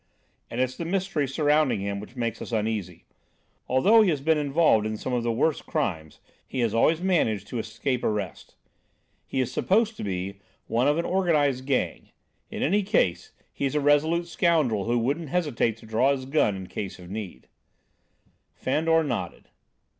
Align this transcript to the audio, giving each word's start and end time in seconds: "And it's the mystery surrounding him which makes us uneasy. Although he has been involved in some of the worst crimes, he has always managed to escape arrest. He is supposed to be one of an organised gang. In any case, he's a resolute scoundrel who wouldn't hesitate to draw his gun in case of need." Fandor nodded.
"And 0.49 0.59
it's 0.59 0.75
the 0.75 0.83
mystery 0.83 1.27
surrounding 1.27 1.79
him 1.79 1.99
which 1.99 2.15
makes 2.15 2.41
us 2.41 2.51
uneasy. 2.51 3.05
Although 3.67 4.01
he 4.01 4.09
has 4.09 4.19
been 4.19 4.39
involved 4.39 4.83
in 4.83 4.97
some 4.97 5.13
of 5.13 5.21
the 5.21 5.31
worst 5.31 5.67
crimes, 5.67 6.19
he 6.47 6.61
has 6.61 6.73
always 6.73 7.01
managed 7.03 7.45
to 7.49 7.59
escape 7.59 8.03
arrest. 8.03 8.55
He 9.27 9.41
is 9.41 9.51
supposed 9.53 9.95
to 9.97 10.03
be 10.03 10.39
one 10.65 10.87
of 10.87 10.97
an 10.97 11.05
organised 11.05 11.67
gang. 11.67 12.09
In 12.49 12.63
any 12.63 12.81
case, 12.81 13.31
he's 13.53 13.75
a 13.75 13.79
resolute 13.79 14.27
scoundrel 14.27 14.85
who 14.85 14.97
wouldn't 14.97 15.29
hesitate 15.29 15.77
to 15.77 15.85
draw 15.85 16.11
his 16.13 16.25
gun 16.25 16.55
in 16.55 16.65
case 16.65 16.97
of 16.97 17.11
need." 17.11 17.47
Fandor 18.55 19.03
nodded. 19.03 19.49